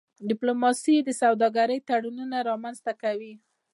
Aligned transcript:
ډيپلوماسي 0.29 0.95
د 1.03 1.09
سوداګری 1.21 1.77
تړونونه 1.89 2.37
رامنځته 2.49 2.91
کوي. 3.01 3.33